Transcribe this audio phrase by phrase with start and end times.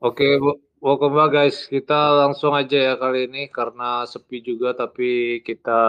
[0.00, 0.60] Oke, Bu.
[0.84, 1.64] welcome back guys.
[1.64, 5.80] Kita langsung aja ya kali ini karena sepi juga tapi kita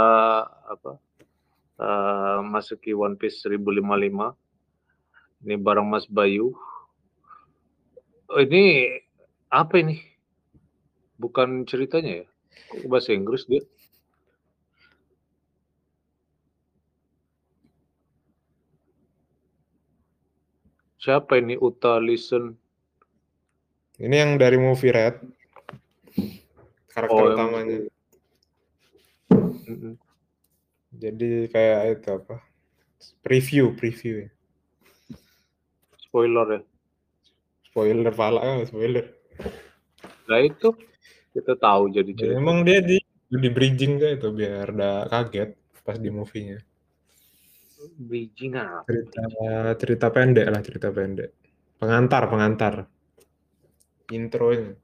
[0.48, 0.96] apa?
[1.80, 4.36] eh, masuki One Piece 1055.
[5.46, 6.56] Ini bareng Mas Bayu.
[8.32, 8.90] Oh, ini
[9.52, 10.02] apa ini?
[11.20, 12.28] Bukan ceritanya ya?
[12.90, 13.62] Bahasa Inggris dia?
[21.06, 22.58] Siapa ini Uta Listen?
[23.96, 25.22] ini yang dari movie Red.
[26.90, 27.78] Karakter Oh, yang- utamanya.
[29.70, 29.94] Mm-mm.
[30.92, 32.36] Jadi kayak itu apa?
[33.22, 34.30] Preview, preview ya.
[36.02, 36.62] Spoiler ya.
[37.70, 39.16] Spoiler pala, ah, spoiler.
[40.26, 40.74] Nah itu
[41.32, 42.40] kita tahu jadi Ya, cerita.
[42.40, 45.54] emang dia di di bridging kayak itu biar udah kaget
[45.84, 46.60] pas di movie-nya.
[47.94, 48.88] Bridging apa?
[48.90, 49.24] Cerita
[49.78, 51.30] cerita pendek lah, cerita pendek.
[51.78, 52.74] Pengantar, pengantar.
[54.14, 54.78] Intronya.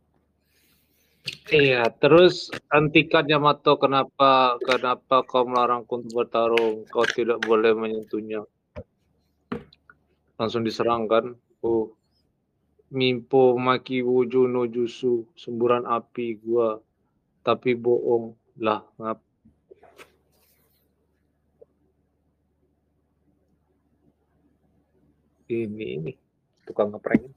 [1.54, 6.88] Iya, terus hentikan Yamato kenapa kenapa kau melarangku untuk bertarung?
[6.90, 8.42] Kau tidak boleh menyentuhnya.
[10.42, 11.38] Langsung diserang kan?
[11.62, 11.94] Oh,
[12.90, 16.82] Mimpo Maki Wuju no Jutsu, semburan api gua.
[17.46, 19.31] Tapi bohong lah, ngap.
[25.52, 26.12] Ini ini
[26.64, 27.28] tukang ngeprank.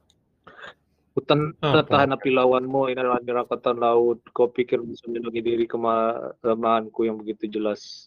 [1.15, 1.83] Hutan Apa?
[1.87, 4.23] tahan api lawanmu ini adalah nyerangkatan laut.
[4.31, 8.07] Kau pikir bisa melindungi diri kelemahanku yang begitu jelas.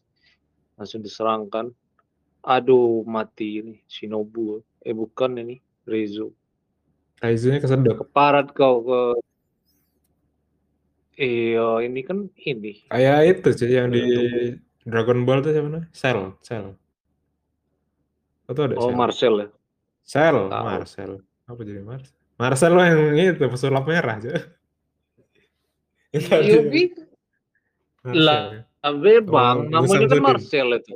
[0.79, 1.71] Langsung diserangkan.
[2.43, 3.75] Aduh, mati ini.
[3.87, 4.63] Shinobu.
[4.83, 5.59] Eh, bukan ini.
[5.87, 6.31] Rezo.
[7.23, 7.95] Raizunya kesedot.
[7.99, 9.01] Keparat kau ke...
[11.17, 12.85] Iya, ini kan ini.
[12.93, 14.03] Kayak itu sih yang di
[14.85, 15.87] Dragon Ball tuh siapa namanya?
[15.95, 16.77] Cell, Cell.
[18.45, 18.99] Atau ada Oh, Cell?
[18.99, 19.47] Marcel ya.
[20.07, 20.63] Cell, Tahu.
[20.63, 21.11] Marcel.
[21.43, 22.15] Apa jadi Marcel?
[22.39, 24.33] Marcel lo yang itu pesulap merah aja.
[26.15, 26.47] Yang tadi.
[26.47, 26.83] Yubi.
[28.01, 28.23] Marcel.
[28.23, 28.43] Lah,
[28.79, 30.21] Abe bang, Oh, namanya kan.
[30.23, 30.95] Marcel itu.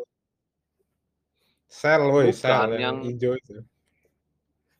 [1.67, 3.59] Cell, woi, Cell yang, yang- hijau itu.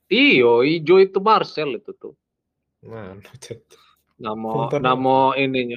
[0.08, 2.16] Iyo, hijau itu Marcel itu tuh.
[2.88, 3.20] Mana?
[3.36, 3.68] Cet.
[4.16, 5.76] Nama Nonton nama ininya.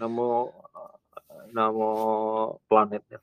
[0.00, 0.26] Nama
[1.54, 1.88] nama
[2.66, 3.22] planetnya.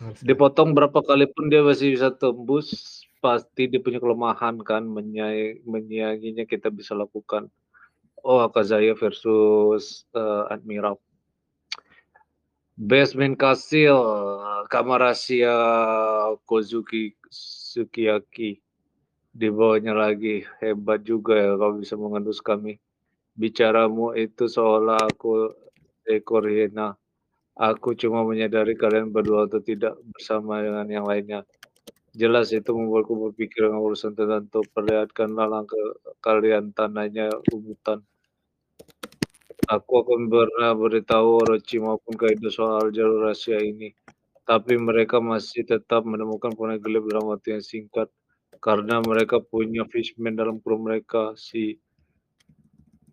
[0.00, 0.24] Marcel.
[0.24, 3.02] Dipotong berapa kali pun dia masih bisa tembus.
[3.20, 4.82] Pasti dia punya kelemahan kan.
[4.88, 7.52] Menyayanginya kita bisa lakukan.
[8.20, 10.96] Oh, Akazaya versus eh, Admiral.
[12.80, 14.00] Basement Castle,
[14.72, 15.52] Kamarasia
[16.48, 18.60] Kozuki Sukiyaki.
[19.30, 20.48] Di bawahnya lagi.
[20.64, 22.80] Hebat juga ya kau bisa mengendus kami.
[23.36, 25.52] Bicaramu itu seolah aku
[26.08, 26.96] ekor hiena.
[27.52, 31.44] Aku cuma menyadari kalian berdua atau tidak bersama dengan yang lainnya.
[32.10, 34.66] Jelas itu membuatku berpikir dengan urusan tertentu.
[34.74, 35.78] Perlihatkanlah langkah
[36.18, 38.02] kalian tanahnya ubutan.
[39.70, 43.94] Aku akan pernah beritahu Orochi maupun Kaido soal jalur rahasia ini.
[44.42, 48.10] Tapi mereka masih tetap menemukan poneglyph dalam waktu yang singkat.
[48.58, 51.38] Karena mereka punya fishman dalam kru mereka.
[51.38, 51.78] Si...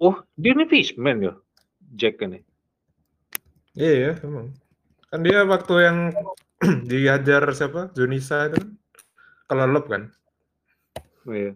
[0.02, 1.38] Oh, dia ini fishman ya?
[1.94, 2.41] Jack ini.
[3.78, 4.58] Iya, emang.
[5.14, 5.97] Kan dia waktu yang
[6.90, 7.94] diajar siapa?
[7.94, 8.69] Junisa itu kan
[9.47, 10.03] kelelep kan?
[11.28, 11.52] Iya.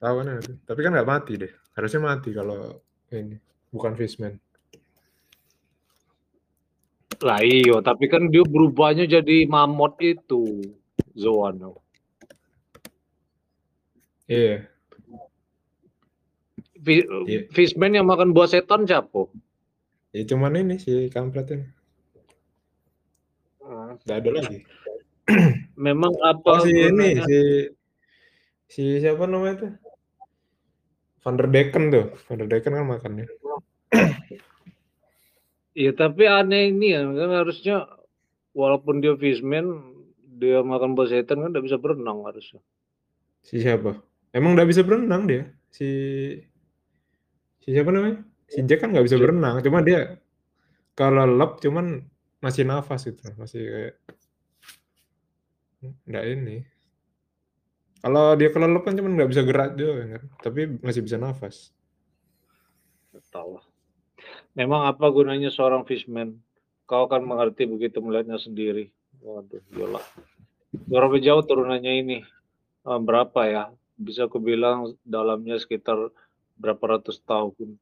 [0.00, 0.52] Tahu kan itu.
[0.68, 1.52] Tapi kan nggak mati deh.
[1.76, 2.80] Harusnya mati kalau
[3.12, 3.36] ini
[3.72, 4.36] bukan fishman.
[7.22, 10.74] Lah iyo, tapi kan dia berubahnya jadi mamut itu.
[11.14, 11.78] Zoano.
[14.26, 14.66] Iya.
[16.82, 17.40] Fi- Iya.
[17.54, 19.30] Fishman yang makan buah setan siapa?
[20.12, 21.66] Ya cuman ini si kampret ini.
[24.02, 24.58] Nggak ada lagi.
[25.76, 27.38] Memang Oh apa si ini si
[28.68, 29.72] si siapa namanya tuh?
[31.22, 32.06] Van der Decken tuh.
[32.28, 33.26] Van der Decken kan makannya.
[35.72, 37.88] Iya tapi aneh ini ya kan harusnya
[38.52, 39.80] walaupun dia fishman
[40.36, 42.60] dia makan buah setan kan tidak bisa berenang harusnya.
[43.40, 43.96] Si siapa?
[44.36, 45.48] Emang nggak bisa berenang dia.
[45.72, 45.88] Si
[47.64, 48.20] si siapa namanya?
[48.52, 49.24] Si Jack kan nggak bisa Jack.
[49.24, 49.64] berenang.
[49.64, 50.20] Cuma dia
[50.92, 52.04] kalau lep cuman
[52.44, 53.24] masih nafas itu.
[53.40, 53.94] Masih kayak
[55.82, 56.56] nggak ini.
[58.02, 60.22] Kalau dia kelelep kan cuman nggak bisa gerak juga kan.
[60.42, 61.70] Tapi masih bisa nafas.
[63.30, 63.62] Tahu.
[64.58, 66.36] Memang apa gunanya seorang fishman?
[66.84, 68.90] Kau akan mengerti begitu melihatnya sendiri.
[69.22, 70.04] Waduh, iyalah.
[70.72, 72.18] Berapa jauh turunannya ini?
[72.82, 73.64] Eh, berapa ya?
[73.94, 76.10] Bisa aku bilang dalamnya sekitar
[76.58, 77.78] berapa ratus tahun.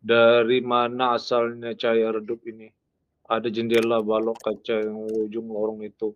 [0.00, 2.72] Dari mana asalnya cahaya redup ini?
[3.26, 6.14] Ada jendela balok kaca yang ujung lorong itu.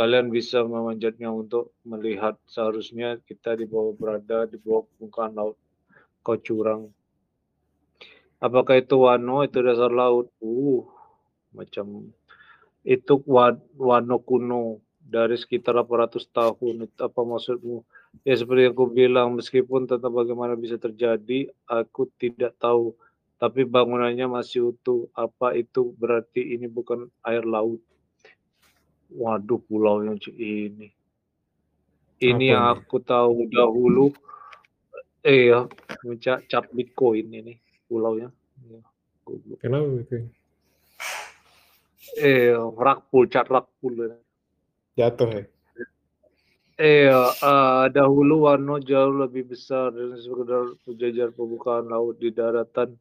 [0.00, 5.60] Kalian bisa memanjatnya untuk melihat seharusnya kita di bawah berada di bawah permukaan laut.
[6.24, 6.88] Kau curang.
[8.40, 9.44] Apakah itu wano?
[9.44, 10.32] Itu dasar laut.
[10.40, 10.88] Uh
[11.52, 12.08] macam
[12.80, 13.20] itu
[13.76, 14.80] wano kuno.
[15.10, 17.84] Dari sekitar 800 tahun apa maksudmu?
[18.24, 22.96] Ya seperti yang aku bilang meskipun tentang bagaimana bisa terjadi aku tidak tahu.
[23.36, 25.12] Tapi bangunannya masih utuh.
[25.12, 25.92] Apa itu?
[26.00, 27.84] Berarti ini bukan air laut
[29.10, 30.88] Waduh, pulau yang ini.
[32.20, 32.74] Ini yang ini?
[32.78, 34.14] aku tahu dahulu.
[35.20, 35.68] Eh ya,
[36.48, 37.54] cap Bitcoin ini
[37.90, 38.30] pulaunya.
[38.70, 38.80] Ya,
[39.60, 40.30] Kenapa Bitcoin?
[42.16, 44.14] Eh, rakpul, cat rakpul.
[44.96, 45.42] Jatuh ya?
[46.80, 52.96] Eh, uh, dahulu Wano jauh lebih besar dan sekedar penjajar pembukaan laut di daratan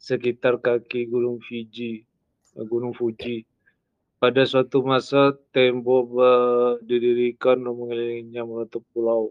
[0.00, 2.08] sekitar kaki Gunung Fiji,
[2.56, 3.44] Gunung Fuji
[4.18, 6.10] pada suatu masa tembok
[6.82, 9.30] didirikan mengelilinginya menutup pulau.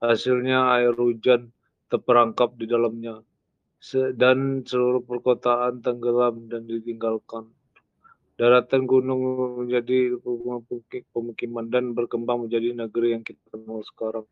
[0.00, 1.52] Hasilnya air hujan
[1.92, 3.20] terperangkap di dalamnya
[4.16, 7.50] dan seluruh perkotaan tenggelam dan ditinggalkan.
[8.40, 9.20] Daratan gunung
[9.60, 10.16] menjadi
[11.12, 14.24] pemukiman dan berkembang menjadi negeri yang kita kenal sekarang.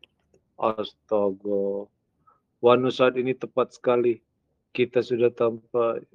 [0.57, 1.85] Astaga.
[2.57, 4.17] Wanu saat ini tepat sekali.
[4.73, 6.05] Kita sudah tampak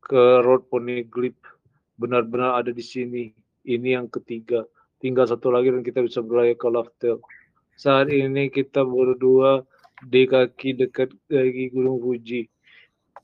[0.00, 1.55] ke Road Poneglyph
[1.96, 3.32] benar-benar ada di sini.
[3.66, 4.62] Ini yang ketiga.
[5.02, 7.18] Tinggal satu lagi dan kita bisa berlayar ke Loftel.
[7.76, 9.66] Saat ini kita berdua
[10.06, 12.48] di kaki dekat kaki Gunung Fuji.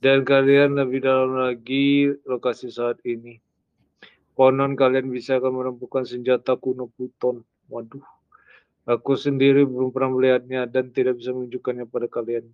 [0.03, 3.39] Dan kalian lebih dalam lagi lokasi saat ini.
[4.35, 7.45] Konon kalian bisa akan menemukan senjata kuno Pluton.
[7.71, 8.03] Waduh.
[8.83, 12.51] Aku sendiri belum pernah melihatnya dan tidak bisa menunjukkannya pada kalian.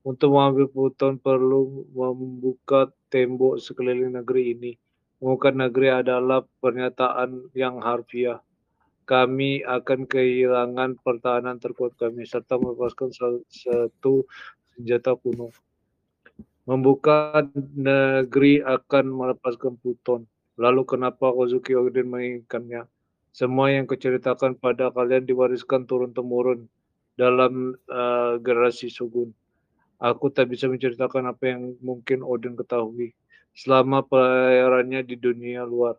[0.00, 4.72] Untuk mengambil Pluton perlu membuka tembok sekeliling negeri ini
[5.22, 8.42] Muka negeri adalah pernyataan yang harfiah.
[9.06, 14.26] Kami akan kehilangan pertahanan terkuat kami serta melepaskan satu
[14.74, 15.54] senjata kuno.
[16.66, 20.26] Membuka negeri akan melepaskan Pluton.
[20.58, 22.90] Lalu kenapa Kozuki Odin menginginkannya?
[23.30, 26.66] Semua yang kuceritakan pada kalian diwariskan turun-temurun
[27.14, 29.30] dalam uh, generasi Shogun.
[30.02, 33.14] Aku tak bisa menceritakan apa yang mungkin Odin ketahui
[33.52, 35.96] selama pelayarannya di dunia luar.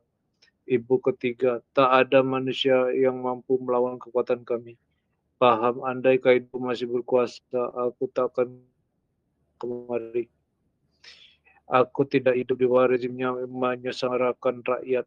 [0.64, 4.80] Ibu ketiga, tak ada manusia yang mampu melawan kekuatan kami.
[5.36, 8.64] Paham, andai Kaido masih berkuasa, aku tak akan
[9.60, 10.32] kemari.
[11.68, 15.04] Aku tidak hidup di bawah rezimnya menyengsarakan rakyat.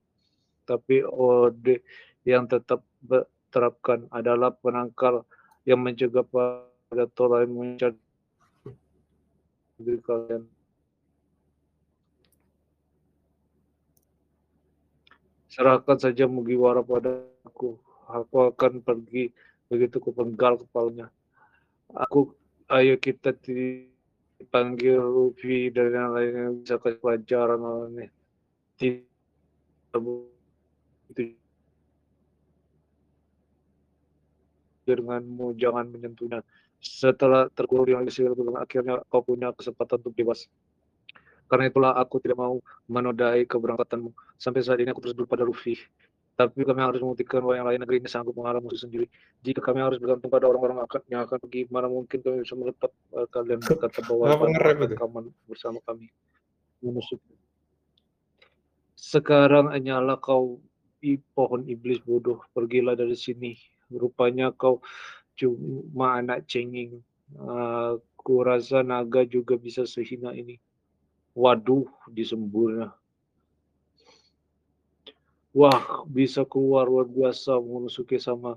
[0.68, 1.80] Tapi ode
[2.26, 2.84] yang tetap
[3.48, 5.24] terapkan adalah penangkal
[5.64, 7.96] yang mencegah pada tolai mencari
[10.04, 10.44] kalian
[15.56, 17.80] serahkan saja Mugiwara padaku.
[18.12, 19.32] Aku akan pergi
[19.72, 21.08] begitu ku penggal kepalanya.
[21.96, 22.36] Aku,
[22.68, 27.64] ayo kita dipanggil Luffy dan yang lainnya bisa kasih pelajaran
[27.96, 28.06] ini.
[28.76, 29.96] Tidak
[31.16, 31.32] itu
[34.84, 36.44] denganmu jangan menyentuhnya.
[36.78, 38.04] Setelah terkurung yang
[38.60, 40.46] akhirnya kau punya kesempatan untuk dewasa.
[41.46, 42.58] Karena itulah aku tidak mau
[42.90, 44.10] menodai keberangkatanmu.
[44.36, 45.78] Sampai saat ini aku terus pada Luffy.
[46.36, 49.08] Tapi kami harus membuktikan bahwa yang lain negeri ini sanggup mengalah musuh sendiri.
[49.40, 53.24] Jika kami harus bergantung pada orang-orang yang akan pergi, mana mungkin kami bisa menetap uh,
[53.32, 54.44] kalian berkata bahwa
[54.84, 56.12] rekaman bersama kami
[56.84, 57.16] menusuk.
[58.92, 60.60] Sekarang hanyalah kau
[61.00, 63.56] i, pohon iblis bodoh, pergilah dari sini.
[63.88, 64.84] Rupanya kau
[65.40, 67.00] cuma anak cengeng.
[67.32, 70.58] Uh, rasa naga juga bisa sehina ini.
[71.36, 72.96] Waduh, disemburnya.
[75.52, 78.56] Wah, bisa keluar luar biasa Monosuke sama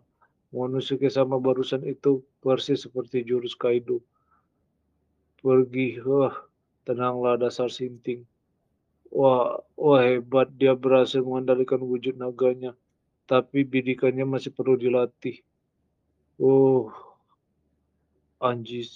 [0.55, 3.99] Monosuke sama barusan itu persis seperti jurus Kaido.
[5.43, 6.35] Pergi, wah,
[6.87, 8.23] tenanglah dasar sinting.
[9.11, 12.75] Wah, wah hebat dia berhasil mengendalikan wujud naganya.
[13.27, 15.39] Tapi bidikannya masih perlu dilatih.
[16.39, 16.89] Oh,
[18.41, 18.89] anjis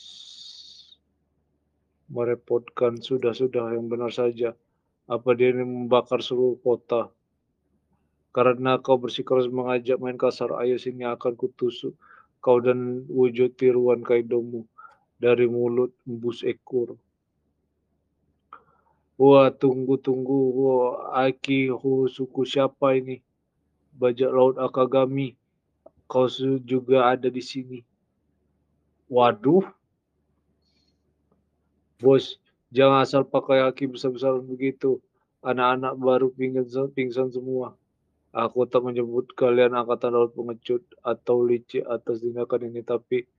[2.14, 4.54] merepotkan sudah-sudah yang benar saja.
[5.10, 7.10] Apa dia ini membakar seluruh kota?
[8.30, 11.98] Karena kau bersikeras mengajak main kasar, ayo sini akan kutusuk
[12.44, 14.68] kau dan wujud tiruan kaidomu
[15.16, 17.00] dari mulut embus ekor.
[19.16, 20.40] Wah, tunggu-tunggu.
[20.60, 21.72] Wah, Aki
[22.12, 23.24] suku siapa ini?
[23.96, 25.40] Bajak laut Akagami.
[26.12, 26.28] Kau
[26.68, 27.80] juga ada di sini.
[29.08, 29.64] Waduh,
[32.02, 32.38] Bos,
[32.74, 35.02] jangan asal pakai aki besar-besaran begitu.
[35.44, 37.76] Anak-anak baru pingsan, pingsan semua.
[38.34, 43.30] Aku tak menyebut kalian angkatan laut pengecut atau licik atas tindakan ini, tapi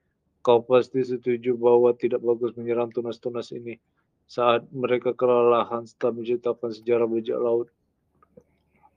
[0.44, 3.80] kau pasti setuju bahwa tidak bagus menyerang tunas-tunas ini
[4.28, 7.68] saat mereka kelelahan setelah menciptakan sejarah bajak laut.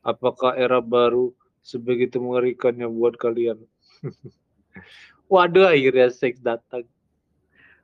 [0.03, 1.33] Apakah era baru
[1.63, 3.59] sebegitu mengerikannya buat kalian?
[5.31, 6.87] Waduh, akhirnya seks datang.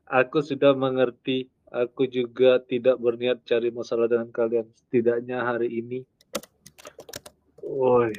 [0.08, 1.52] Aku sudah mengerti.
[1.74, 4.70] Aku juga tidak berniat cari masalah dengan kalian.
[4.78, 6.06] Setidaknya hari ini
[7.64, 8.14] Woi,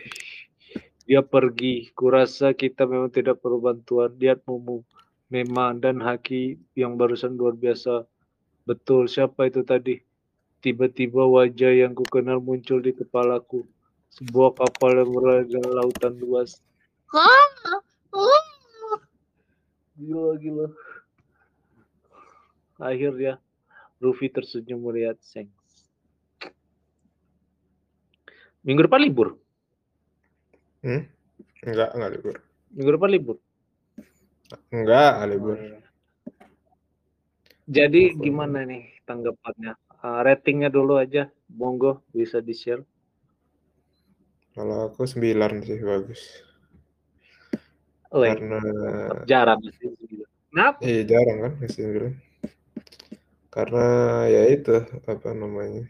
[1.06, 1.92] dia pergi.
[1.94, 4.10] Kurasa kita memang tidak perlu bantuan.
[4.18, 4.82] Lihat Mumu,
[5.30, 8.08] Memang dan Haki yang barusan luar biasa.
[8.64, 10.00] Betul, siapa itu tadi?
[10.64, 13.68] Tiba-tiba wajah yang ku kenal muncul di kepalaku.
[14.16, 16.58] Sebuah kapal yang berada di lautan luas.
[20.00, 20.66] Gila, gila.
[22.80, 23.43] Akhirnya,
[24.04, 25.48] Rufi tersenyum melihat Seng.
[28.60, 29.40] Minggu depan libur.
[30.84, 31.08] Hmm?
[31.64, 32.36] Enggak, enggak libur.
[32.72, 33.36] Minggu depan libur.
[34.68, 35.56] Enggak, enggak libur.
[37.64, 39.72] Jadi gimana nih tanggapannya?
[40.04, 42.84] Uh, ratingnya dulu aja, monggo bisa di share.
[44.52, 46.22] Kalau aku 9 sih bagus.
[48.12, 48.60] Oh, Karena
[49.26, 49.90] jarang sih.
[50.52, 50.78] Kenapa?
[50.84, 52.33] Iya jarang kan masih 9.
[53.54, 53.86] Karena
[54.26, 55.86] ya itu apa namanya?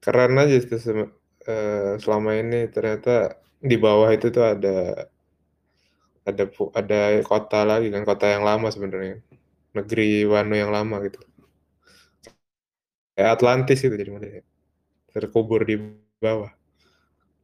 [0.00, 5.08] Keren aja itu uh, selama ini ternyata di bawah itu tuh ada
[6.24, 9.20] ada ada kota lagi kan kota yang lama sebenarnya
[9.76, 11.20] negeri Wano yang lama gitu
[13.14, 14.42] kayak Atlantis itu jadi mana ya
[15.12, 15.76] terkubur di
[16.18, 16.50] bawah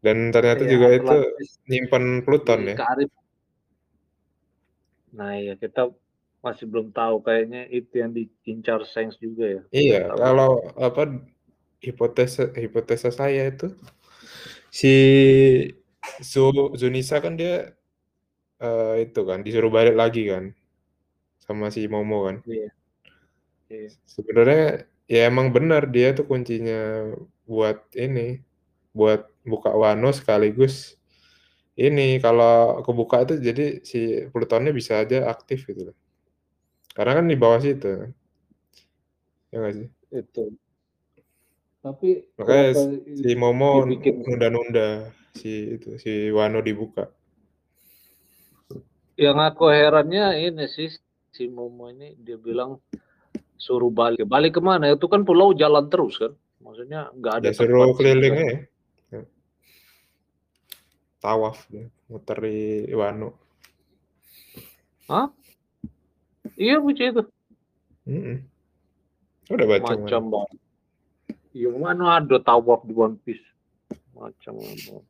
[0.01, 3.11] dan ternyata ya, juga Atlantis itu nyimpan Pluton ya Karib.
[5.13, 5.93] nah ya kita
[6.41, 11.21] masih belum tahu kayaknya itu yang diincar Sainz juga ya iya kalau apa
[11.81, 13.73] hipotesa hipotesa saya itu
[14.73, 14.95] si
[16.25, 17.77] Zu Zunisa kan dia
[18.61, 20.57] uh, itu kan disuruh balik lagi kan
[21.45, 22.37] sama si Momo kan.
[22.47, 22.71] Iya.
[23.67, 23.91] Iya.
[24.07, 27.11] Sebenarnya ya emang benar dia tuh kuncinya
[27.51, 28.39] buat ini
[28.95, 30.95] buat buka Wano sekaligus
[31.75, 35.97] ini kalau kebuka itu jadi si Plutonnya bisa aja aktif gitu loh.
[36.91, 38.11] Karena kan di bawah situ.
[39.51, 39.89] Ya nggak sih?
[40.15, 40.55] Itu.
[41.81, 42.77] Tapi makanya
[43.09, 47.09] si Momo nunda-nunda si itu si Wano dibuka.
[49.17, 50.93] Yang aku herannya ini sih
[51.33, 52.85] si Momo ini dia bilang
[53.57, 54.29] suruh balik.
[54.29, 54.93] Balik ke mana?
[54.93, 56.37] Itu kan pulau jalan terus kan.
[56.61, 57.47] Maksudnya nggak ada.
[57.49, 58.61] Ya, suruh keliling ya.
[61.21, 63.37] Tawaf ya, muter di Wano.
[65.05, 65.29] Hah?
[66.57, 67.27] Iya begitu.
[68.07, 68.37] Mm -mm.
[69.51, 70.59] Udah baca macam banget.
[71.51, 73.43] Yang mana ada tawaf di One Piece?
[74.15, 75.03] Macam apa?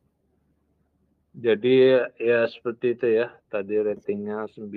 [1.37, 1.75] Jadi
[2.17, 3.29] ya seperti itu ya.
[3.53, 4.67] Tadi ratingnya 9.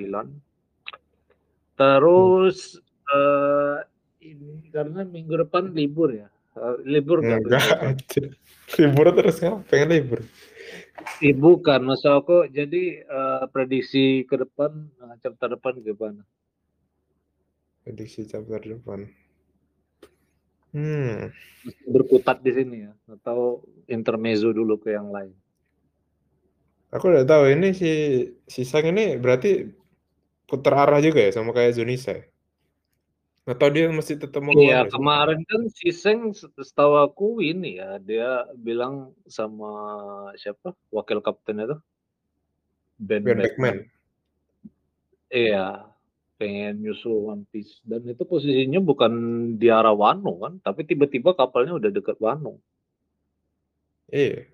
[1.75, 3.11] Terus hmm.
[3.11, 3.78] uh,
[4.21, 6.28] ini karena minggu depan libur ya.
[6.54, 7.40] Uh, libur kan?
[7.40, 7.99] Enggak.
[8.78, 9.64] libur terus kan?
[9.66, 10.21] Pengen libur.
[11.18, 16.23] Ibu kan, masa aku jadi uh, prediksi ke depan, uh, chapter depan gimana?
[17.85, 19.05] Prediksi chapter depan.
[20.73, 21.29] Hmm.
[21.85, 25.37] Berkutat di sini ya, atau intermezzo dulu ke yang lain.
[26.91, 27.93] Aku udah tahu ini si
[28.49, 29.69] si Sang ini berarti
[30.49, 32.17] putar arah juga ya sama kayak Zunisa.
[33.45, 38.49] Atau dia masih tetap mau Iya, kemarin kan si Seng setahu aku ini ya, dia
[38.57, 39.69] bilang sama
[40.41, 40.73] siapa?
[40.88, 41.76] Wakil kapten itu.
[42.97, 43.85] Ben, ben Beckman.
[45.29, 45.93] Iya,
[46.45, 47.81] pengen nyusul One Piece.
[47.89, 49.13] Dan itu posisinya bukan
[49.57, 50.61] di arah Wano kan?
[50.61, 52.61] Tapi tiba-tiba kapalnya udah deket Wano.
[54.13, 54.45] Iya.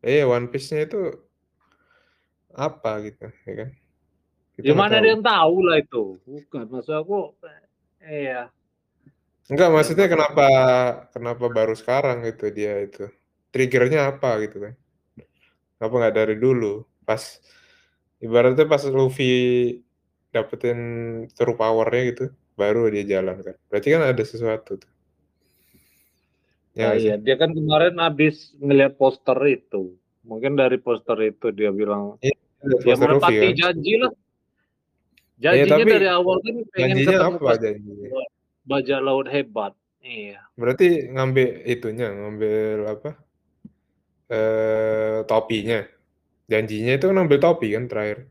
[0.00, 1.12] Iya One Piece-nya itu
[2.56, 3.70] apa gitu ya kan?
[4.56, 6.16] Gimana dia yang tahu lah itu.
[6.24, 7.36] Bukan maksud aku
[8.00, 8.48] iya.
[9.52, 10.48] Enggak maksudnya kenapa
[11.12, 13.12] kenapa baru sekarang gitu dia itu?
[13.52, 14.74] Triggernya apa gitu kan?
[15.76, 16.88] Kenapa nggak dari dulu?
[17.04, 17.20] Pas
[18.24, 19.84] ibaratnya pas Luffy
[20.30, 20.78] dapetin
[21.34, 23.56] true powernya gitu baru dia jalan kan.
[23.66, 24.90] Berarti kan ada sesuatu tuh.
[26.78, 27.14] Ya, nah, iya.
[27.18, 29.98] dia kan kemarin habis ngeliat poster itu.
[30.22, 32.36] Mungkin dari poster itu dia bilang iya,
[32.84, 33.58] dia menepati kan?
[33.58, 34.12] janji lah.
[35.40, 38.08] Iya, janjinya ya, tapi dari awal kan pengen ketemu apa janjinya?
[38.60, 39.72] bajak laut hebat.
[40.00, 40.40] Iya.
[40.54, 43.10] Berarti ngambil itunya ngambil apa?
[44.30, 45.80] Eh topinya.
[46.46, 48.30] Janjinya itu ngambil topi kan terakhir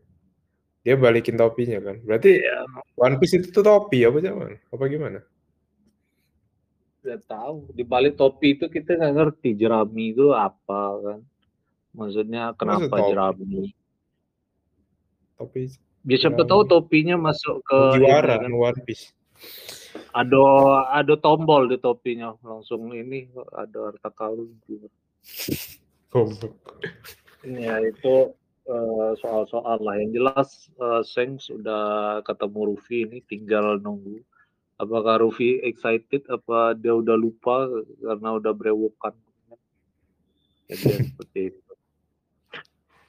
[0.84, 1.96] dia balikin topinya kan.
[2.04, 2.64] Berarti ya.
[2.96, 4.56] One Piece itu tuh topi apa zaman?
[4.72, 5.20] Apa gimana?
[7.04, 7.68] Gak tahu.
[7.76, 11.20] Di balik topi itu kita nggak ngerti jerami itu apa kan.
[11.96, 13.10] Maksudnya kenapa topi?
[13.12, 13.64] jerami?
[15.36, 15.62] Topi
[16.08, 18.48] Ya siapa tahu topinya masuk ke ini kan.
[18.56, 19.12] One Piece.
[20.16, 20.40] Ada
[20.96, 24.92] ada tombol di topinya langsung ini ada harta karun keluar.
[26.10, 26.56] Goblok.
[27.44, 28.32] Ya itu
[28.70, 29.98] eh, soal-soal lah.
[29.98, 34.22] Yang jelas eh, Seng sudah ketemu Rufi ini tinggal nunggu.
[34.78, 36.30] Apakah Rufi excited?
[36.30, 37.68] Apa dia udah lupa
[38.00, 39.12] karena udah berewokan
[40.70, 41.74] jadi ya seperti itu.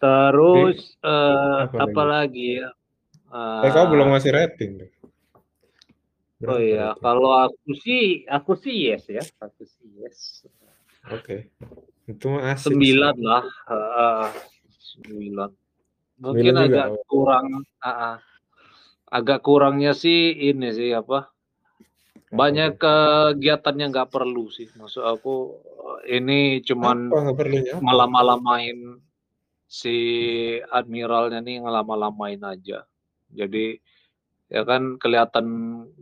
[0.01, 2.65] Terus eh, apa apa lagi?
[2.65, 2.69] ya?
[3.63, 4.89] Eh kau belum ngasih rating oh
[6.41, 7.05] Berapa iya rating?
[7.05, 9.25] kalau aku sih aku sih yes ya.
[9.45, 10.49] Aku sih yes.
[11.13, 11.53] Oke.
[12.09, 12.73] Itu mah asik.
[12.73, 13.45] sembilan lah.
[13.69, 14.27] Eh,
[14.97, 15.51] sembilan
[16.21, 16.83] mungkin Sembilan juga.
[16.85, 17.47] agak kurang
[17.81, 18.17] ah, ah.
[19.11, 21.31] agak kurangnya sih ini sih apa
[22.31, 22.81] banyak tuh?
[22.83, 25.59] kegiatannya nggak perlu sih maksud aku
[26.07, 27.79] ini cuman apa?
[27.83, 29.03] malam-malamain
[29.71, 29.97] si
[30.71, 32.87] admiralnya nih ngelama-lamain aja
[33.31, 33.79] jadi
[34.51, 35.47] ya kan kelihatan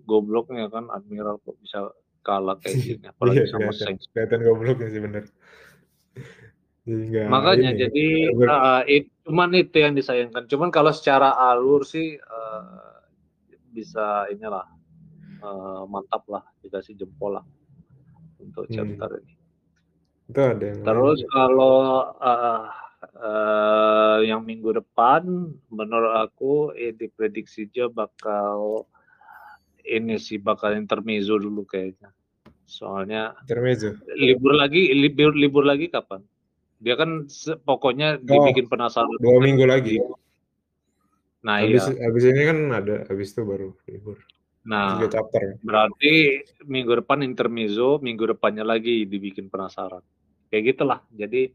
[0.08, 1.92] gobloknya kan admiral kok bisa
[2.24, 3.96] kalah kayak gini Iya apalagi sama kelihatan.
[4.12, 5.24] Kelihatan gobloknya sih bener.
[6.88, 7.80] Jadi nggak makanya ini.
[7.84, 8.06] jadi
[8.48, 12.96] ah, it- cuman itu yang disayangkan cuman kalau secara alur sih eh,
[13.76, 14.64] bisa inilah
[15.44, 17.44] eh, mantap lah dikasih jempol lah
[18.40, 18.74] untuk Hmm.
[18.74, 19.34] chapter ini
[20.28, 21.32] Itu ada yang lain Terus juga.
[21.36, 21.76] kalau
[22.16, 22.64] eh,
[23.28, 25.22] eh, yang minggu depan,
[25.68, 28.88] menurut aku eh, diprediksi aja bakal
[29.88, 32.12] ini sih bakal intermezzo dulu kayaknya.
[32.68, 33.96] Soalnya Intermezzo.
[34.16, 36.20] libur lagi, libur libur lagi kapan?
[36.78, 37.26] Dia kan
[37.66, 39.98] pokoknya Oh, dibikin penasaran dua minggu lagi.
[41.42, 44.18] Nah Habis iya, habis ini kan ada habis itu baru libur.
[44.68, 45.56] nah chapter.
[45.64, 50.04] berarti minggu depan intermezzo, minggu depannya lagi dibikin penasaran.
[50.52, 51.00] Kayak gitulah.
[51.14, 51.50] Jadi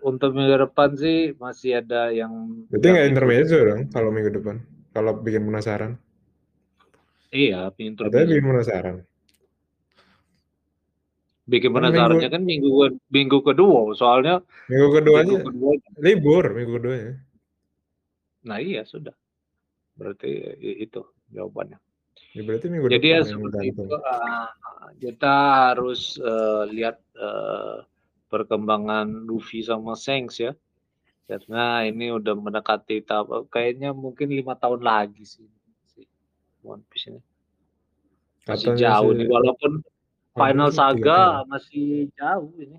[0.00, 4.56] untuk minggu depan sih masih ada yang Berarti nggak intermezzo dong kalau minggu depan.
[4.90, 5.92] Kalau bikin penasaran.
[7.30, 8.26] Iya, intermezzo.
[8.30, 8.96] bikin penasaran.
[11.50, 12.70] Bikin Kan penasarannya minggu kan minggu
[13.10, 14.38] minggu kedua, soalnya
[14.70, 15.72] minggu minggu keduanya kedua.
[15.98, 17.12] libur minggu keduanya.
[18.46, 19.12] Nah iya sudah.
[19.98, 20.30] Berarti
[20.62, 21.02] itu
[21.34, 21.82] jawabannya.
[22.30, 23.82] Ya, berarti minggu Jadi ya seperti itu.
[24.06, 24.46] ah,
[25.02, 25.34] kita
[25.74, 27.82] harus eh, lihat eh,
[28.30, 30.54] perkembangan Luffy sama Shanks ya.
[31.26, 35.46] Karena ini udah mendekati tahap kayaknya mungkin lima tahun lagi sih
[35.90, 36.06] si
[36.62, 37.22] One Piece ini.
[38.46, 39.72] Masih Katanya jauh sih nih walaupun
[40.36, 42.78] Final Saga masih jauh ini.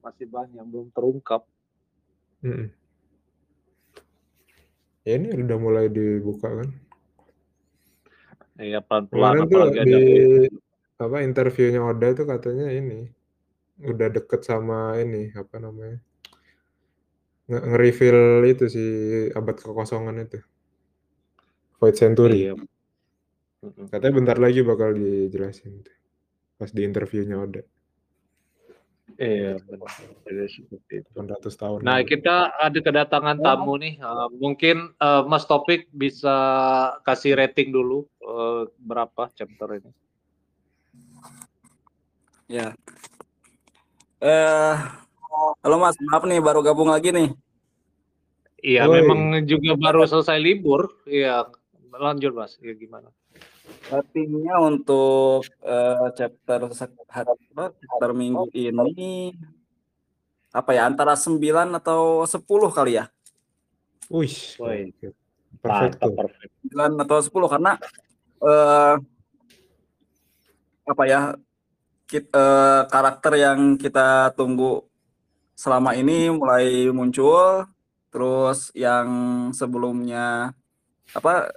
[0.00, 1.42] Masih banyak belum terungkap.
[2.44, 2.70] Mm-mm.
[5.06, 6.68] Ya ini udah mulai dibuka kan.
[8.56, 9.98] Ya pelan-pelan Kemarin tuh di ada
[10.96, 13.12] apa interviewnya Oda tuh katanya ini
[13.84, 16.00] udah deket sama ini apa namanya
[17.52, 18.84] nge- nge-reveal itu si
[19.36, 20.40] abad kekosongan itu
[21.76, 22.56] Void Century Iya.
[23.92, 25.96] Katanya bentar lagi bakal dijelasin tuh,
[26.56, 27.62] pas di interviewnya Oda
[29.16, 29.88] Iya, benar.
[30.28, 31.08] Jadi seperti itu.
[31.16, 32.10] 800 tahun Nah, lalu.
[32.10, 33.96] kita ada kedatangan tamu nih.
[33.96, 36.36] Eh, mungkin eh, Mas Topik bisa
[37.00, 39.90] kasih rating dulu eh, berapa chapter ini?
[42.50, 42.76] Ya.
[44.20, 44.74] Eh,
[45.64, 47.32] halo Mas, maaf nih baru gabung lagi nih.
[48.60, 50.92] Iya, memang juga baru selesai libur.
[51.08, 51.48] Iya,
[51.94, 52.58] lanjut Mas.
[52.60, 53.08] Iya gimana?
[53.86, 59.30] Ratingnya untuk eh, chapter sek- hari apa, chapter minggu ini
[60.50, 63.06] apa ya antara 9 atau 10 kali ya?
[64.10, 64.34] Wih,
[65.62, 66.52] perfect perfect.
[66.66, 67.72] 9 atau 10 karena
[68.42, 68.94] eh
[70.86, 71.20] apa ya?
[72.06, 74.86] kit- eh, karakter yang kita tunggu
[75.58, 77.66] selama ini mulai muncul
[78.14, 79.08] terus yang
[79.50, 80.54] sebelumnya
[81.10, 81.50] apa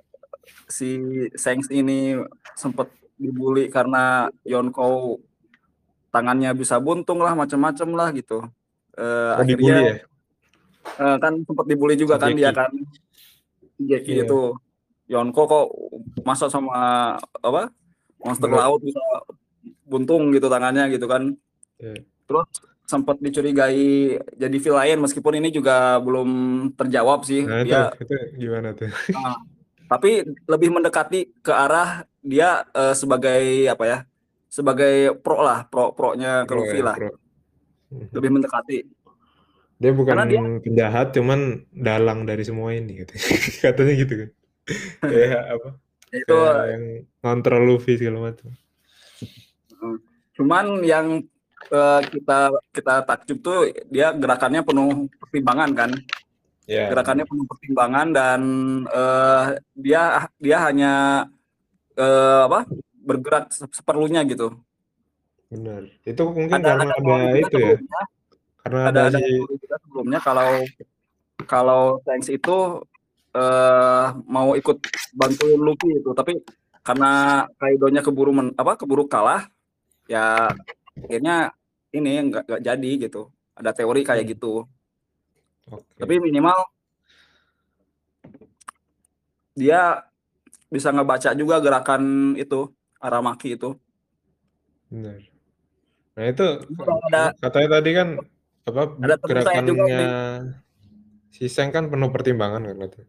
[0.68, 0.90] si
[1.34, 2.18] Sengs ini
[2.54, 5.18] sempat dibully karena Yonko
[6.10, 8.40] tangannya bisa buntung lah macam-macam lah gitu
[9.00, 9.96] Oh, dibully akhirnya ya?
[11.00, 12.72] eh, kan sempat dibully juga Si kan dia kan
[13.80, 14.28] Jackie Iya.
[14.28, 14.40] itu
[15.08, 15.68] Yonko kok
[16.22, 17.72] masa sama apa
[18.20, 18.60] monster Bener.
[18.60, 19.00] laut bisa
[19.88, 21.32] buntung gitu tangannya gitu kan
[21.80, 22.04] Iya.
[22.28, 22.50] terus
[22.84, 26.30] sempat dicurigai jadi villain meskipun ini juga belum
[26.76, 28.90] terjawab sih Nah itu, dia itu gimana tuh?
[29.16, 29.38] ah,
[29.90, 33.98] tapi lebih mendekati ke arah dia eh, sebagai apa ya
[34.46, 37.10] sebagai pro lah pro pro-nya ke Luffy ya, lah pro.
[38.16, 38.86] Lebih mendekati
[39.80, 43.24] Dia bukan Karena dia- penjahat, cuman dalang dari semua ini katanya.
[43.64, 44.30] Katanya gitu kan.
[45.10, 45.70] Kayak apa?
[46.12, 46.84] itu Kayak yang
[47.24, 48.50] ngontrol Luffy segala macam.
[50.36, 51.24] cuman yang
[51.72, 52.40] uh, kita
[52.72, 55.92] kita takjub tuh dia gerakannya penuh pertimbangan kan.
[56.70, 56.94] Yeah.
[56.94, 58.42] Gerakannya penuh pertimbangan dan
[58.94, 61.26] uh, dia dia hanya
[61.98, 64.54] uh, apa bergerak seperlunya gitu.
[65.50, 65.90] Benar.
[66.06, 67.78] Itu mungkin ada, karena ada, ada itu ya.
[68.62, 69.34] Karena ada, ada, si...
[69.82, 70.62] sebelumnya kalau
[71.50, 72.86] kalau Thanks itu
[73.34, 74.78] uh, mau ikut
[75.18, 76.38] bantu Luffy itu, tapi
[76.86, 79.50] karena Kaidonya keburu men, apa keburu kalah,
[80.06, 80.54] ya
[81.02, 81.50] akhirnya
[81.90, 83.34] ini nggak jadi gitu.
[83.58, 84.34] Ada teori kayak hmm.
[84.38, 84.70] gitu.
[85.70, 86.00] Okay.
[86.02, 86.58] Tapi minimal
[89.54, 90.02] dia
[90.70, 93.78] bisa ngebaca juga gerakan itu Aramaki itu.
[94.90, 95.22] Benar.
[96.20, 98.10] Nah itu ada, katanya tadi kan
[98.68, 100.12] apa ada gerakannya
[101.32, 103.02] si Seng kan penuh pertimbangan kan itu.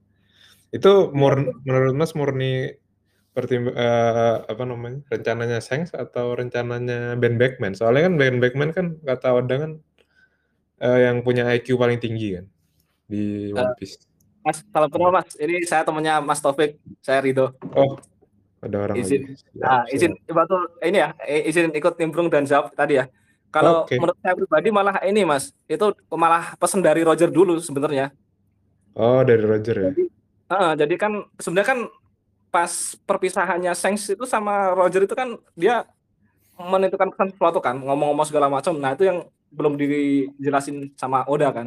[0.70, 2.78] Itu mur, menurut Mas murni
[3.34, 7.74] pertimba, uh, apa namanya rencananya Seng atau rencananya Ben Beckman?
[7.74, 9.72] Soalnya kan Ben Beckman kan kata Oda kan
[10.80, 12.44] uh, yang punya IQ paling tinggi kan
[13.06, 14.00] di One Piece.
[14.40, 15.36] Mas, salam kenal Mas.
[15.36, 16.80] Ini saya temannya Mas Taufik.
[17.04, 17.52] Saya Rido.
[17.76, 18.00] Oh,
[18.64, 19.28] ada orang izin.
[19.28, 19.34] Lagi.
[19.60, 23.04] Nah, izin bantu ini ya, izin ikut nimbrung dan jawab tadi ya.
[23.50, 23.98] Kalau okay.
[23.98, 28.14] menurut saya pribadi malah ini Mas, itu malah pesan dari Roger dulu sebenarnya.
[28.94, 29.90] Oh, dari Roger ya.
[29.90, 30.04] Jadi,
[30.54, 31.80] uh, jadi kan sebenarnya kan
[32.50, 35.86] pas perpisahannya Sengs itu sama Roger itu kan dia
[36.56, 38.78] menentukan pesan sesuatu kan, ngomong-ngomong segala macam.
[38.78, 41.66] Nah, itu yang belum dijelasin sama Oda kan.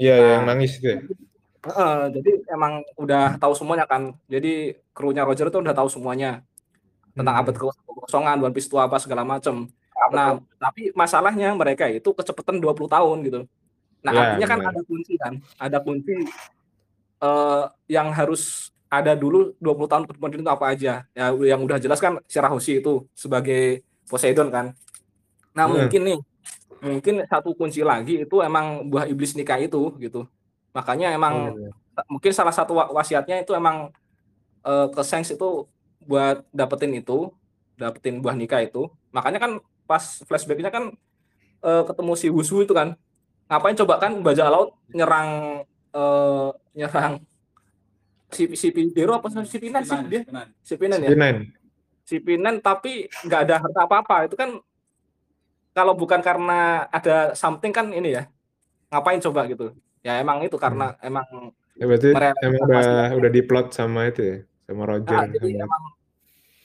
[0.00, 0.98] Iya, nah, yang nangis itu ya.
[1.60, 4.16] Uh, jadi emang udah tahu semuanya kan.
[4.26, 6.40] Jadi krunya Roger itu udah tahu semuanya
[7.12, 7.42] tentang hmm.
[7.44, 9.68] abad kekosongan, One Piece itu apa segala macam.
[10.10, 13.40] Nah, tapi masalahnya mereka itu kecepatan 20 tahun gitu.
[14.00, 14.72] Nah, ya, artinya kan benar.
[14.72, 16.14] ada kunci kan, ada kunci
[17.20, 21.04] uh, yang harus ada dulu 20 tahun kemudian itu apa aja.
[21.12, 24.72] Ya yang udah jelas kan Shirahoshi itu sebagai Poseidon kan.
[25.52, 25.74] Nah, hmm.
[25.76, 26.18] mungkin nih
[26.80, 30.26] mungkin satu kunci lagi itu emang buah iblis nikah itu gitu.
[30.72, 32.02] Makanya emang oh, iya.
[32.08, 33.92] mungkin salah satu wasiatnya itu emang
[34.64, 35.66] uh, ke Sengs itu
[36.04, 37.30] buat dapetin itu,
[37.76, 38.88] dapetin buah nikah itu.
[39.12, 39.52] Makanya kan
[39.84, 40.94] pas flashbacknya kan
[41.64, 42.96] uh, ketemu si Wusu itu kan.
[43.50, 47.18] Ngapain coba kan bajak laut nyerang uh, nyerang
[48.30, 50.22] si si Pindero apa si Pinan sih dia?
[50.62, 51.10] Si Pinan ya.
[52.06, 54.30] Si Pinan tapi nggak ada harta apa-apa.
[54.30, 54.62] Itu kan
[55.70, 58.24] kalau bukan karena ada something kan ini ya.
[58.90, 61.08] Ngapain coba gitu ya emang itu karena hmm.
[61.08, 61.26] emang
[61.76, 62.88] ya berarti emang udah
[63.20, 64.36] udah diplot sama itu ya
[64.68, 65.64] sama Roger nah, jadi sama...
[65.68, 65.82] emang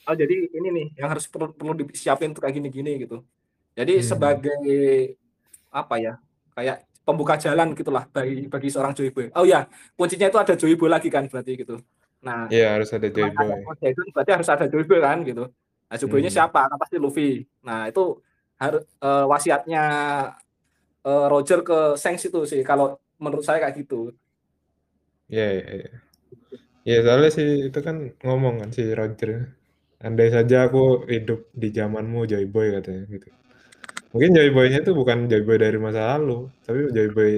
[0.06, 3.20] oh jadi ini nih yang harus perlu perlu disiapin untuk kayak gini-gini gitu
[3.76, 4.06] jadi hmm.
[4.06, 4.64] sebagai
[5.68, 6.14] apa ya
[6.56, 10.74] kayak pembuka jalan gitulah bagi bagi seorang Joy Boy oh ya kuncinya itu ada Joy
[10.80, 11.76] Boy lagi kan berarti gitu
[12.24, 13.52] nah iya harus ada Joy Boy
[13.84, 15.52] itu berarti harus ada Joy Boy kan gitu
[15.86, 16.38] nah Joy Boy-nya hmm.
[16.40, 18.16] siapa kan pasti Luffy nah itu
[18.56, 19.84] harus uh, wasiatnya
[21.04, 24.12] uh, Roger ke Sengs itu sih kalau menurut saya kayak gitu
[25.28, 25.90] ya ya ya
[26.86, 29.52] ya soalnya sih itu kan ngomong kan si Roger
[30.00, 33.28] andai saja aku hidup di zamanmu Joy Boy katanya gitu
[34.14, 37.32] mungkin Joy Boy-nya itu bukan Joy Boy dari masa lalu tapi Joy Boy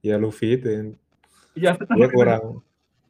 [0.00, 0.88] ya Luffy itu yang
[1.54, 2.44] iya betul dia kurang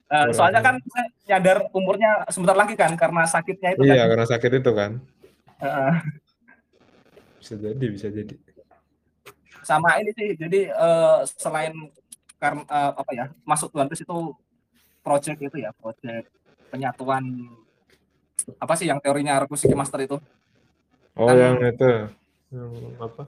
[0.05, 0.37] Uh, kurang.
[0.37, 4.09] soalnya kan saya nyadar umurnya sebentar lagi kan karena sakitnya itu iya kan.
[4.13, 4.91] karena sakit itu kan
[5.65, 5.97] uh.
[7.45, 8.35] Bisa jadi bisa jadi.
[9.61, 11.77] Sama ini sih jadi uh, selain
[12.41, 14.33] karena uh, apa ya masuk Piece itu
[15.05, 16.33] project itu ya project
[16.73, 17.53] penyatuan
[18.57, 20.17] apa sih yang teorinya Arkusiki Master itu?
[21.15, 21.89] Oh kan, yang itu
[22.51, 23.23] yang apa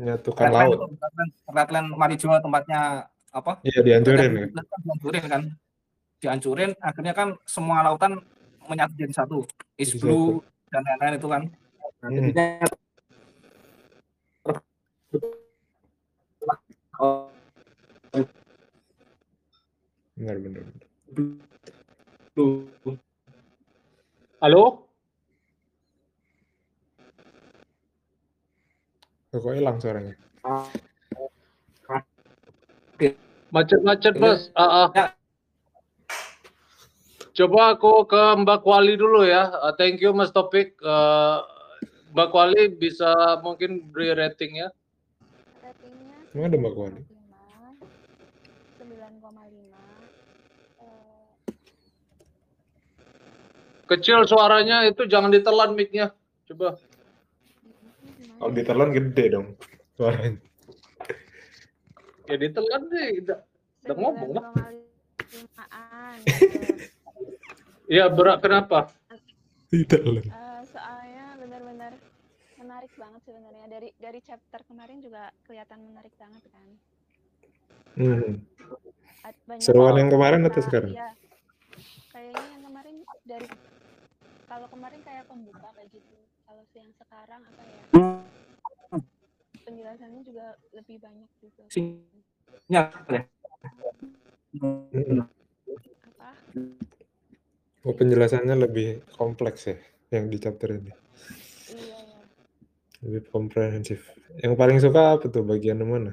[0.00, 0.78] menyatukan Redland laut.
[1.52, 2.80] Redland Marijo tempatnya
[3.28, 3.60] apa?
[3.62, 4.46] Iya dihancurin ya.
[4.56, 5.42] Dihancurin kan.
[6.18, 8.18] Dihancurin akhirnya kan semua lautan
[8.66, 9.44] menyatu jadi satu.
[9.78, 11.42] Is blue dan lain-lain itu kan.
[11.98, 12.77] Nah, hmm.
[16.98, 17.30] Oh,
[20.18, 20.66] Benar, benar.
[24.42, 24.82] Halo?
[29.30, 30.18] Kok hilang suaranya?
[33.54, 34.50] Macet-macet, Bos.
[34.58, 35.14] Uh, uh.
[37.38, 39.54] Coba aku ke Mbak Wali dulu ya.
[39.62, 40.74] Uh, thank you Mas Topik.
[40.82, 41.46] Uh,
[42.10, 44.68] Mbak Wali bisa mungkin beri rating ya.
[46.38, 46.54] Ratingnya?
[46.54, 47.02] ada Mbak Wali?
[53.88, 56.12] Kecil suaranya itu jangan ditelan mic-nya.
[56.44, 56.76] Coba.
[58.38, 59.46] Kalau ditelan gede dong
[59.96, 60.38] suaranya.
[62.28, 63.38] Ya ditelan deh, udah,
[63.88, 64.52] udah ngomong lah.
[67.88, 68.92] Iya, berat kenapa?
[69.72, 70.28] Ditelan.
[70.28, 71.92] Uh, soalnya benar-benar
[72.60, 76.68] menarik banget sebenarnya dari dari chapter kemarin juga kelihatan menarik banget kan.
[78.00, 78.40] Hmm.
[79.44, 80.96] Banyak Seruan yang kemarin atau sekarang?
[80.96, 81.12] Iya.
[82.08, 82.96] Kayaknya yang kemarin
[83.28, 83.48] dari
[84.48, 86.16] kalau kemarin kayak pembuka kayak gitu.
[86.48, 87.82] Kalau yang sekarang apa ya?
[89.68, 91.62] Penjelasannya juga lebih banyak juga.
[91.68, 93.22] Sinyal ya.
[96.16, 96.30] Apa?
[97.84, 99.76] Oh, penjelasannya lebih kompleks ya
[100.08, 100.92] yang di chapter ini.
[103.08, 104.04] Lebih komprehensif.
[104.44, 106.12] Yang paling suka apa tuh bagian mana?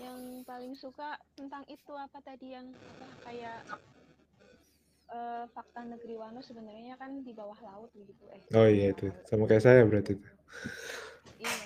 [0.00, 3.60] Yang paling suka tentang itu apa tadi yang apa kayak
[5.12, 8.40] eh, fakta negeri Wano sebenarnya kan di bawah laut begitu eh.
[8.56, 9.12] Oh iya itu.
[9.12, 9.28] laut.
[9.28, 10.28] Sama kayak saya berarti itu.
[11.44, 11.56] Iya.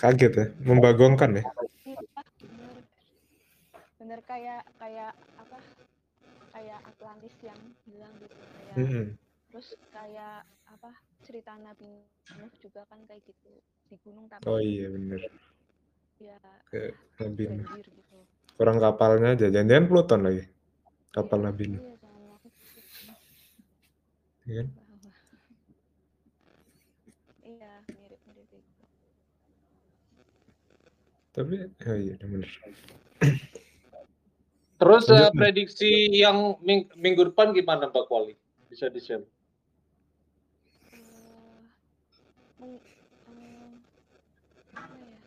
[0.00, 1.44] Kaget ya, membagongkan ya.
[1.84, 2.00] Iya,
[2.40, 2.76] bener.
[4.00, 5.60] Bener kayak kayak apa?
[6.56, 9.06] Kayak Atlantis yang bilang gitu kayak Mm-mm.
[9.50, 10.90] Terus kayak apa
[11.26, 12.06] cerita Nabi
[12.38, 13.50] Nuh juga kan kayak gitu
[13.90, 15.18] di gunung tapi Oh iya bener.
[16.22, 16.38] ya
[16.70, 17.66] Kayak Nabi Nuh.
[17.82, 18.18] gitu.
[18.54, 19.50] Kurang kapalnya aja.
[19.50, 20.44] Jangan-jangan Pluton lagi.
[21.10, 21.80] Kapal Iya, Nabi Nuh.
[21.80, 21.94] Iya.
[24.46, 24.68] Iya kan?
[27.40, 28.70] Iya, mirip-mirip itu.
[31.30, 32.46] Tapi, oh iya bener.
[34.76, 35.30] Terus Mas.
[35.30, 38.32] prediksi yang ming- minggu depan gimana Mbak Kuali?
[38.66, 39.22] Bisa di-share?
[40.94, 41.60] Eh,
[42.56, 42.80] meng-
[43.28, 43.76] em,
[44.72, 45.18] apa ya?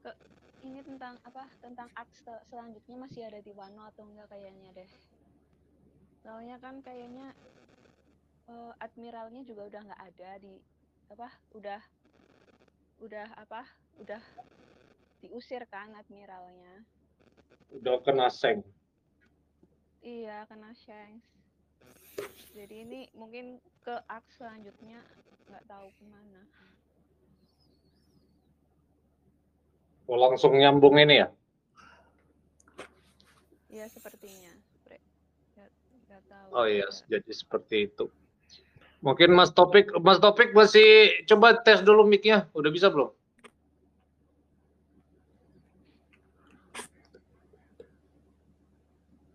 [0.00, 0.10] Ke,
[0.62, 1.44] ini tentang apa?
[1.60, 4.90] Tentang art sel- selanjutnya masih ada di Wano atau enggak kayaknya deh.
[6.24, 7.36] Soalnya kan kayaknya
[8.48, 10.56] eh, admiralnya juga udah nggak ada di
[11.12, 11.28] apa?
[11.52, 11.80] Udah
[13.04, 13.68] udah apa?
[14.00, 14.24] Udah
[15.20, 16.80] diusir kan admiralnya.
[17.76, 18.64] Udah kena seng.
[20.00, 21.28] Iya, kena Shanks.
[22.56, 25.04] Jadi ini mungkin ke arc selanjutnya
[25.44, 26.40] nggak tahu ke mana.
[30.06, 31.28] Oh, langsung nyambung ini ya?
[33.66, 34.54] Iya sepertinya.
[36.06, 36.48] Tahu.
[36.54, 38.06] Oh iya, jadi seperti itu.
[39.02, 42.46] Mungkin Mas Topik, Mas Topik masih coba tes dulu mic-nya.
[42.54, 43.10] Udah bisa belum?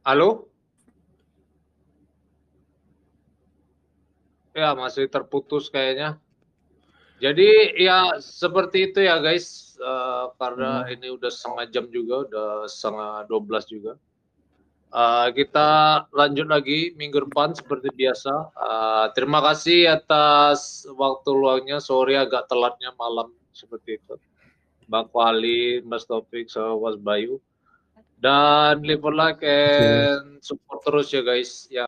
[0.08, 0.50] Halo?
[4.56, 6.18] Ya, masih terputus kayaknya.
[7.22, 13.26] Jadi ya seperti itu ya guys, Eh, karena ini udah setengah jam juga, udah setengah
[13.26, 13.94] 12 juga.
[14.92, 15.70] Eh, kita
[16.14, 18.34] lanjut lagi minggu depan seperti biasa.
[18.54, 21.82] Eh, terima kasih atas waktu luangnya.
[21.82, 24.16] Sorry agak telatnya malam seperti itu.
[24.86, 27.42] Mbak Kuali, Mas Topik, sama Mas Bayu.
[28.22, 31.66] Dan live like and support terus ya guys.
[31.74, 31.80] Ya